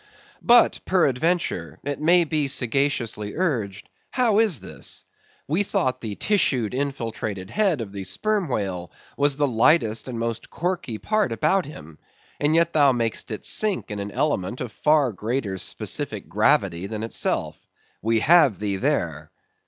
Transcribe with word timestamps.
But, 0.41 0.79
peradventure, 0.83 1.77
it 1.83 2.01
may 2.01 2.23
be 2.23 2.47
sagaciously 2.47 3.35
urged, 3.35 3.87
how 4.09 4.39
is 4.39 4.59
this? 4.59 5.05
We 5.47 5.61
thought 5.61 6.01
the 6.01 6.15
tissued, 6.15 6.73
infiltrated 6.73 7.51
head 7.51 7.81
of 7.81 7.91
the 7.91 8.03
Sperm 8.03 8.47
Whale, 8.49 8.91
was 9.15 9.37
the 9.37 9.47
lightest 9.47 10.07
and 10.07 10.17
most 10.17 10.49
corky 10.49 10.97
part 10.97 11.31
about 11.31 11.67
him; 11.67 11.99
and 12.39 12.55
yet 12.55 12.73
thou 12.73 12.91
makest 12.91 13.29
it 13.29 13.45
sink 13.45 13.91
in 13.91 13.99
an 13.99 14.09
element 14.09 14.59
of 14.59 14.71
a 14.71 14.81
far 14.81 15.11
greater 15.13 15.59
specific 15.59 16.27
gravity 16.27 16.87
than 16.87 17.03
itself. 17.03 17.59
We 18.01 18.21
have 18.21 18.57
thee 18.57 18.77
there. 18.77 19.31